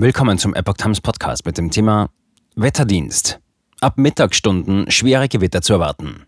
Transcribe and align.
Willkommen 0.00 0.38
zum 0.38 0.54
Epoch 0.54 0.74
Times 0.74 1.00
Podcast 1.00 1.44
mit 1.44 1.58
dem 1.58 1.72
Thema 1.72 2.10
Wetterdienst. 2.54 3.40
Ab 3.80 3.98
Mittagsstunden 3.98 4.88
schwere 4.92 5.26
Gewitter 5.26 5.60
zu 5.60 5.72
erwarten. 5.72 6.22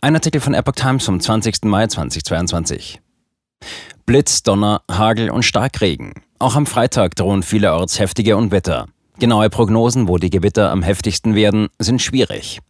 Ein 0.00 0.14
Artikel 0.14 0.40
von 0.40 0.54
Epoch 0.54 0.72
Times 0.72 1.04
vom 1.04 1.20
20. 1.20 1.66
Mai 1.66 1.88
2022. 1.88 3.02
Blitz, 4.06 4.42
Donner, 4.44 4.80
Hagel 4.90 5.28
und 5.28 5.42
Starkregen. 5.42 6.14
Auch 6.38 6.56
am 6.56 6.64
Freitag 6.64 7.16
drohen 7.16 7.42
vielerorts 7.42 7.98
heftige 7.98 8.38
Unwetter. 8.38 8.88
Genaue 9.18 9.50
Prognosen, 9.50 10.08
wo 10.08 10.16
die 10.16 10.30
Gewitter 10.30 10.70
am 10.70 10.82
heftigsten 10.82 11.34
werden, 11.34 11.68
sind 11.78 12.00
schwierig. 12.00 12.60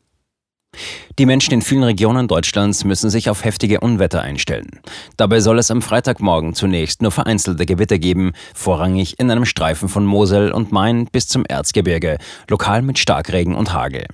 Die 1.18 1.26
Menschen 1.26 1.54
in 1.54 1.62
vielen 1.62 1.84
Regionen 1.84 2.28
Deutschlands 2.28 2.84
müssen 2.84 3.10
sich 3.10 3.30
auf 3.30 3.44
heftige 3.44 3.80
Unwetter 3.80 4.22
einstellen. 4.22 4.80
Dabei 5.16 5.40
soll 5.40 5.58
es 5.58 5.70
am 5.70 5.82
Freitagmorgen 5.82 6.54
zunächst 6.54 7.02
nur 7.02 7.10
vereinzelte 7.10 7.66
Gewitter 7.66 7.98
geben, 7.98 8.32
vorrangig 8.54 9.18
in 9.18 9.30
einem 9.30 9.44
Streifen 9.44 9.88
von 9.88 10.04
Mosel 10.04 10.52
und 10.52 10.72
Main 10.72 11.06
bis 11.06 11.28
zum 11.28 11.44
Erzgebirge, 11.44 12.18
lokal 12.48 12.82
mit 12.82 12.98
Starkregen 12.98 13.54
und 13.54 13.72
Hagel. 13.72 14.06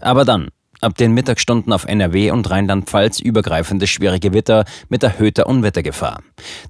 Aber 0.00 0.24
dann, 0.24 0.48
ab 0.80 0.96
den 0.96 1.12
Mittagsstunden 1.12 1.72
auf 1.72 1.84
NRW 1.84 2.30
und 2.30 2.50
Rheinland-Pfalz 2.50 3.20
übergreifende 3.20 3.86
schwere 3.86 4.20
Gewitter 4.20 4.64
mit 4.88 5.02
erhöhter 5.02 5.46
Unwettergefahr. 5.46 6.22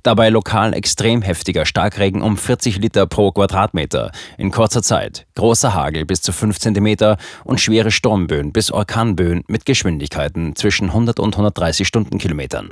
Dabei 0.03 0.29
lokal 0.29 0.75
extrem 0.75 1.23
heftiger 1.23 1.67
Starkregen 1.67 2.23
um 2.23 2.37
40 2.37 2.79
Liter 2.79 3.07
pro 3.07 3.33
Quadratmeter 3.33 4.13
in 4.39 4.51
kurzer 4.51 4.83
Zeit, 4.83 5.27
großer 5.35 5.75
Hagel 5.75 6.05
bis 6.05 6.23
zu 6.23 6.33
5 6.33 6.59
cm 6.59 7.17
und 7.45 7.61
schwere 7.61 7.91
Sturmböen 7.91 8.53
bis 8.53 8.71
Orkanböen 8.71 9.45
mit 9.49 9.65
Geschwindigkeiten 9.67 10.57
zwischen 10.57 10.89
100 10.89 11.21
und 11.21 11.35
130 11.35 11.87
Stundenkilometern. 11.87 12.71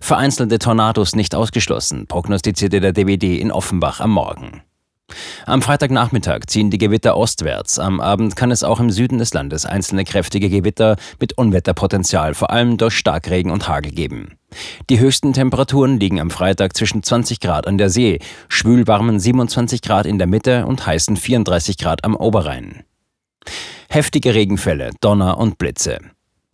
Vereinzelte 0.00 0.58
Tornados 0.58 1.14
nicht 1.14 1.34
ausgeschlossen, 1.34 2.06
prognostizierte 2.06 2.80
der 2.80 2.92
DWD 2.92 3.38
in 3.38 3.52
Offenbach 3.52 4.00
am 4.00 4.12
Morgen. 4.12 4.62
Am 5.46 5.62
Freitagnachmittag 5.62 6.46
ziehen 6.46 6.70
die 6.70 6.78
Gewitter 6.78 7.16
ostwärts. 7.16 7.78
Am 7.78 8.00
Abend 8.00 8.36
kann 8.36 8.50
es 8.50 8.64
auch 8.64 8.80
im 8.80 8.90
Süden 8.90 9.18
des 9.18 9.34
Landes 9.34 9.66
einzelne 9.66 10.04
kräftige 10.04 10.48
Gewitter 10.48 10.96
mit 11.18 11.36
Unwetterpotenzial, 11.36 12.34
vor 12.34 12.50
allem 12.50 12.76
durch 12.76 12.94
Starkregen 12.94 13.50
und 13.50 13.68
Hagel 13.68 13.92
geben. 13.92 14.38
Die 14.88 14.98
höchsten 14.98 15.32
Temperaturen 15.32 15.98
liegen 16.00 16.20
am 16.20 16.30
Freitag 16.30 16.76
zwischen 16.76 17.02
20 17.02 17.40
Grad 17.40 17.66
an 17.66 17.78
der 17.78 17.90
See, 17.90 18.18
schwülwarmen 18.48 19.20
27 19.20 19.82
Grad 19.82 20.06
in 20.06 20.18
der 20.18 20.26
Mitte 20.26 20.66
und 20.66 20.86
heißen 20.86 21.16
34 21.16 21.78
Grad 21.78 22.04
am 22.04 22.16
Oberrhein. 22.16 22.84
Heftige 23.88 24.34
Regenfälle, 24.34 24.90
Donner 25.00 25.38
und 25.38 25.58
Blitze. 25.58 25.98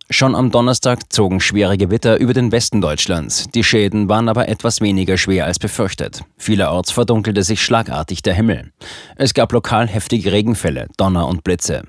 Schon 0.09 0.35
am 0.35 0.51
Donnerstag 0.51 1.11
zogen 1.11 1.41
schwere 1.41 1.77
Gewitter 1.77 2.17
über 2.17 2.33
den 2.33 2.53
Westen 2.53 2.79
Deutschlands. 2.79 3.47
Die 3.53 3.63
Schäden 3.63 4.07
waren 4.07 4.29
aber 4.29 4.47
etwas 4.47 4.79
weniger 4.79 5.17
schwer 5.17 5.45
als 5.45 5.59
befürchtet. 5.59 6.23
Vielerorts 6.37 6.91
verdunkelte 6.91 7.43
sich 7.43 7.61
schlagartig 7.61 8.21
der 8.21 8.33
Himmel. 8.33 8.71
Es 9.17 9.33
gab 9.33 9.51
lokal 9.51 9.85
heftige 9.85 10.31
Regenfälle, 10.31 10.87
Donner 10.95 11.27
und 11.27 11.43
Blitze. 11.43 11.83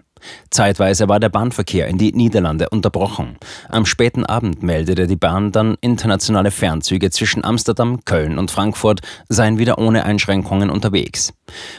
Zeitweise 0.51 1.09
war 1.09 1.21
der 1.21 1.29
Bahnverkehr 1.29 1.87
in 1.87 1.97
die 1.97 2.13
Niederlande 2.13 2.69
unterbrochen. 2.71 3.37
Am 3.69 3.87
späten 3.87 4.27
Abend 4.27 4.65
meldete 4.65 5.07
die 5.07 5.15
Bahn 5.15 5.53
dann, 5.53 5.77
internationale 5.81 6.51
Fernzüge 6.51 7.11
zwischen 7.11 7.45
Amsterdam, 7.45 8.05
Köln 8.05 8.37
und 8.37 8.51
Frankfurt 8.51 9.01
seien 9.29 9.59
wieder 9.59 9.79
ohne 9.79 10.05
Einschränkungen 10.05 10.71
unterwegs. 10.71 11.33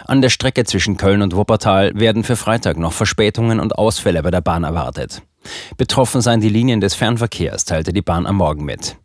An 0.06 0.22
der 0.22 0.30
Strecke 0.30 0.64
zwischen 0.64 0.96
Köln 0.96 1.22
und 1.22 1.36
Wuppertal 1.36 1.92
werden 1.96 2.24
für 2.24 2.38
Freitag 2.38 2.78
noch 2.78 2.94
Verspätungen 2.94 3.60
und 3.60 3.78
Ausfälle 3.78 4.24
bei 4.24 4.32
der 4.32 4.40
Bahn 4.40 4.64
erwartet. 4.64 5.22
Betroffen 5.78 6.22
seien 6.22 6.42
die 6.42 6.50
Linien 6.50 6.82
des 6.82 6.96
Fernverkehrs, 6.96 7.66
teilte 7.66 7.94
die 7.94 8.02
Bahn 8.02 8.26
am 8.26 8.38
Morgen 8.38 8.66
mit. 8.66 8.98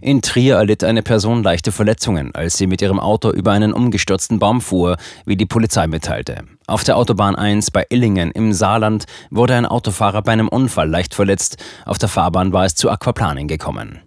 In 0.00 0.22
Trier 0.22 0.56
erlitt 0.56 0.84
eine 0.84 1.02
Person 1.02 1.42
leichte 1.42 1.72
Verletzungen, 1.72 2.34
als 2.34 2.56
sie 2.56 2.66
mit 2.66 2.80
ihrem 2.82 3.00
Auto 3.00 3.30
über 3.30 3.52
einen 3.52 3.72
umgestürzten 3.72 4.38
Baum 4.38 4.60
fuhr, 4.60 4.96
wie 5.24 5.36
die 5.36 5.46
Polizei 5.46 5.86
mitteilte. 5.86 6.44
Auf 6.66 6.84
der 6.84 6.96
Autobahn 6.96 7.34
1 7.34 7.70
bei 7.70 7.86
Illingen 7.90 8.30
im 8.30 8.52
Saarland 8.52 9.04
wurde 9.30 9.54
ein 9.54 9.66
Autofahrer 9.66 10.22
bei 10.22 10.32
einem 10.32 10.48
Unfall 10.48 10.88
leicht 10.88 11.14
verletzt. 11.14 11.56
Auf 11.84 11.98
der 11.98 12.08
Fahrbahn 12.08 12.52
war 12.52 12.64
es 12.64 12.74
zu 12.74 12.90
Aquaplaning 12.90 13.48
gekommen. 13.48 14.00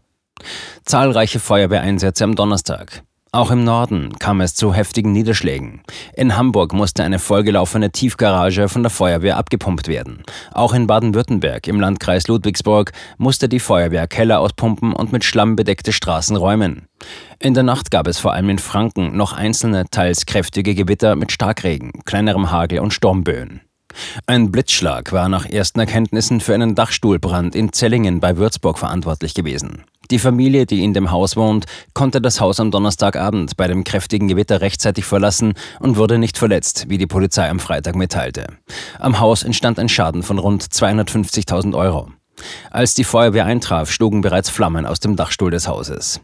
Zahlreiche 0.85 1.39
Feuerwehreinsätze 1.39 2.23
am 2.23 2.35
Donnerstag. 2.35 3.03
Auch 3.37 3.51
im 3.51 3.63
Norden 3.63 4.17
kam 4.17 4.41
es 4.41 4.55
zu 4.55 4.73
heftigen 4.73 5.11
Niederschlägen. 5.11 5.81
In 6.15 6.35
Hamburg 6.35 6.73
musste 6.73 7.03
eine 7.03 7.19
vollgelaufene 7.19 7.91
Tiefgarage 7.91 8.67
von 8.67 8.81
der 8.81 8.89
Feuerwehr 8.89 9.37
abgepumpt 9.37 9.87
werden. 9.87 10.23
Auch 10.53 10.73
in 10.73 10.87
Baden-Württemberg 10.87 11.67
im 11.67 11.79
Landkreis 11.79 12.27
Ludwigsburg 12.27 12.93
musste 13.19 13.47
die 13.47 13.59
Feuerwehr 13.59 14.07
Keller 14.07 14.39
auspumpen 14.39 14.91
und 14.91 15.11
mit 15.11 15.23
Schlamm 15.23 15.55
bedeckte 15.55 15.93
Straßen 15.93 16.35
räumen. 16.35 16.87
In 17.37 17.53
der 17.53 17.61
Nacht 17.61 17.91
gab 17.91 18.07
es 18.07 18.17
vor 18.17 18.33
allem 18.33 18.49
in 18.49 18.57
Franken 18.57 19.15
noch 19.15 19.33
einzelne, 19.33 19.85
teils 19.91 20.25
kräftige 20.25 20.73
Gewitter 20.73 21.15
mit 21.15 21.31
Starkregen, 21.31 21.91
kleinerem 22.05 22.49
Hagel 22.49 22.79
und 22.79 22.91
Sturmböen. 22.91 23.61
Ein 24.25 24.51
Blitzschlag 24.51 25.11
war 25.11 25.29
nach 25.29 25.45
ersten 25.45 25.79
Erkenntnissen 25.79 26.39
für 26.39 26.53
einen 26.53 26.75
Dachstuhlbrand 26.75 27.55
in 27.55 27.73
Zellingen 27.73 28.19
bei 28.19 28.37
Würzburg 28.37 28.79
verantwortlich 28.79 29.33
gewesen. 29.33 29.83
Die 30.09 30.19
Familie, 30.19 30.65
die 30.65 30.83
in 30.83 30.93
dem 30.93 31.11
Haus 31.11 31.35
wohnt, 31.35 31.65
konnte 31.93 32.21
das 32.21 32.39
Haus 32.39 32.59
am 32.59 32.71
Donnerstagabend 32.71 33.57
bei 33.57 33.67
dem 33.67 33.83
kräftigen 33.83 34.29
Gewitter 34.29 34.61
rechtzeitig 34.61 35.03
verlassen 35.03 35.53
und 35.79 35.97
wurde 35.97 36.17
nicht 36.17 36.37
verletzt, 36.37 36.85
wie 36.87 36.97
die 36.97 37.07
Polizei 37.07 37.49
am 37.49 37.59
Freitag 37.59 37.95
mitteilte. 37.95 38.47
Am 38.99 39.19
Haus 39.19 39.43
entstand 39.43 39.79
ein 39.79 39.89
Schaden 39.89 40.23
von 40.23 40.39
rund 40.39 40.63
250.000 40.63 41.75
Euro. 41.75 42.09
Als 42.71 42.93
die 42.93 43.03
Feuerwehr 43.03 43.45
eintraf, 43.45 43.91
schlugen 43.91 44.21
bereits 44.21 44.49
Flammen 44.49 44.85
aus 44.85 44.99
dem 44.99 45.15
Dachstuhl 45.15 45.51
des 45.51 45.67
Hauses. 45.67 46.21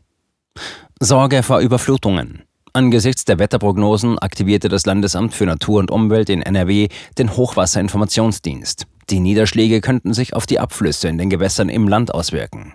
Sorge 1.00 1.44
vor 1.44 1.60
Überflutungen. 1.60 2.44
Angesichts 2.76 3.24
der 3.24 3.38
Wetterprognosen 3.38 4.18
aktivierte 4.18 4.68
das 4.68 4.88
Landesamt 4.88 5.36
für 5.36 5.46
Natur 5.46 5.80
und 5.80 5.92
Umwelt 5.92 6.28
in 6.32 6.42
NRW 6.42 6.88
den 7.20 7.38
Hochwasserinformationsdienst. 7.38 8.88
Die 9.12 9.20
Niederschläge 9.20 9.80
könnten 9.80 10.16
sich 10.16 10.34
auf 10.34 10.48
die 10.48 10.60
Abflüsse 10.60 11.08
in 11.08 11.20
den 11.20 11.30
Gewässern 11.30 11.70
im 11.70 11.88
Land 11.88 12.12
auswirken. 12.12 12.74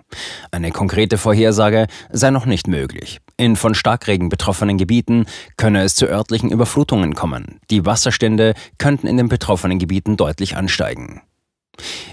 Eine 0.51 0.71
konkrete 0.71 1.17
Vorhersage 1.17 1.87
sei 2.11 2.29
noch 2.29 2.45
nicht 2.45 2.69
möglich. 2.69 3.19
In 3.35 3.57
von 3.57 3.75
Starkregen 3.75 4.29
betroffenen 4.29 4.77
Gebieten 4.77 5.25
könne 5.57 5.83
es 5.83 5.95
zu 5.95 6.07
örtlichen 6.07 6.49
Überflutungen 6.49 7.13
kommen. 7.13 7.59
Die 7.69 7.85
Wasserstände 7.85 8.53
könnten 8.77 9.05
in 9.05 9.17
den 9.17 9.27
betroffenen 9.27 9.79
Gebieten 9.79 10.15
deutlich 10.15 10.55
ansteigen. 10.55 11.23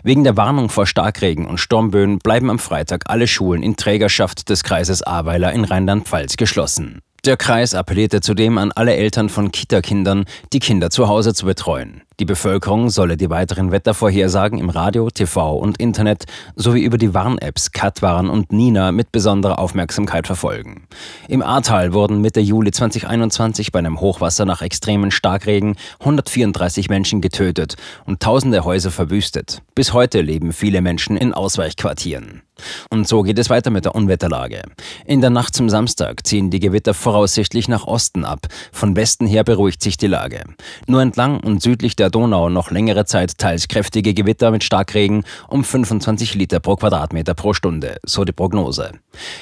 Wegen 0.02 0.24
der 0.24 0.36
Warnung 0.36 0.70
vor 0.70 0.86
Starkregen 0.86 1.46
und 1.46 1.58
Sturmböen 1.58 2.18
bleiben 2.18 2.50
am 2.50 2.58
Freitag 2.58 3.04
alle 3.06 3.28
Schulen 3.28 3.62
in 3.62 3.76
Trägerschaft 3.76 4.48
des 4.48 4.64
Kreises 4.64 5.02
Ahrweiler 5.04 5.52
in 5.52 5.64
Rheinland-Pfalz 5.64 6.36
geschlossen. 6.36 7.00
Der 7.26 7.36
Kreis 7.36 7.74
appellierte 7.74 8.20
zudem 8.20 8.56
an 8.56 8.70
alle 8.70 8.94
Eltern 8.94 9.28
von 9.28 9.50
Kita-Kindern, 9.50 10.26
die 10.52 10.60
Kinder 10.60 10.90
zu 10.90 11.08
Hause 11.08 11.34
zu 11.34 11.44
betreuen. 11.46 12.02
Die 12.20 12.24
Bevölkerung 12.24 12.88
solle 12.88 13.16
die 13.16 13.30
weiteren 13.30 13.72
Wettervorhersagen 13.72 14.60
im 14.60 14.70
Radio, 14.70 15.10
TV 15.10 15.56
und 15.56 15.80
Internet 15.80 16.26
sowie 16.54 16.84
über 16.84 16.98
die 16.98 17.14
Warn-Apps 17.14 17.72
Katwarn 17.72 18.30
und 18.30 18.52
Nina 18.52 18.92
mit 18.92 19.10
besonderer 19.10 19.58
Aufmerksamkeit 19.58 20.28
verfolgen. 20.28 20.86
Im 21.26 21.42
Ahrtal 21.42 21.92
wurden 21.92 22.20
Mitte 22.20 22.38
Juli 22.38 22.70
2021 22.70 23.72
bei 23.72 23.80
einem 23.80 24.00
Hochwasser 24.00 24.44
nach 24.44 24.62
extremen 24.62 25.10
Starkregen 25.10 25.74
134 25.98 26.88
Menschen 26.88 27.20
getötet 27.20 27.74
und 28.04 28.20
tausende 28.20 28.62
Häuser 28.62 28.92
verwüstet. 28.92 29.62
Bis 29.74 29.92
heute 29.92 30.20
leben 30.20 30.52
viele 30.52 30.80
Menschen 30.80 31.16
in 31.16 31.34
Ausweichquartieren. 31.34 32.42
Und 32.90 33.06
so 33.06 33.22
geht 33.22 33.38
es 33.38 33.50
weiter 33.50 33.70
mit 33.70 33.84
der 33.84 33.94
Unwetterlage. 33.94 34.62
In 35.04 35.20
der 35.20 35.30
Nacht 35.30 35.54
zum 35.54 35.68
Samstag 35.68 36.26
ziehen 36.26 36.50
die 36.50 36.60
Gewitter 36.60 36.94
voraussichtlich 36.94 37.68
nach 37.68 37.86
Osten 37.86 38.24
ab. 38.24 38.46
Von 38.72 38.96
Westen 38.96 39.26
her 39.26 39.44
beruhigt 39.44 39.82
sich 39.82 39.96
die 39.96 40.06
Lage. 40.06 40.44
Nur 40.86 41.02
entlang 41.02 41.40
und 41.40 41.62
südlich 41.62 41.96
der 41.96 42.10
Donau 42.10 42.48
noch 42.48 42.70
längere 42.70 43.04
Zeit 43.04 43.38
teils 43.38 43.68
kräftige 43.68 44.14
Gewitter 44.14 44.50
mit 44.50 44.64
Starkregen 44.64 45.24
um 45.48 45.64
25 45.64 46.34
Liter 46.34 46.60
pro 46.60 46.76
Quadratmeter 46.76 47.34
pro 47.34 47.52
Stunde, 47.52 47.96
so 48.04 48.24
die 48.24 48.32
Prognose. 48.32 48.92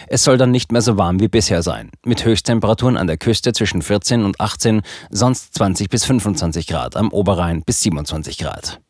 Es 0.09 0.25
soll 0.25 0.39
dann 0.39 0.51
nicht 0.51 0.73
mehr 0.73 0.83
so 0.83 0.97
warm 0.97 1.21
wie 1.21 1.29
bisher 1.29 1.63
sein, 1.63 1.91
mit 2.05 2.25
Höchsttemperaturen 2.25 2.97
an 2.97 3.07
der 3.07 3.17
Küste 3.17 3.53
zwischen 3.53 3.83
14 3.83 4.25
und 4.25 4.41
18, 4.41 4.83
sonst 5.11 5.55
20 5.55 5.89
bis 5.89 6.05
25 6.05 6.67
Grad, 6.67 6.97
am 6.97 7.11
Oberrhein 7.11 7.63
bis 7.65 7.83
27 7.83 8.39
Grad. 8.39 8.81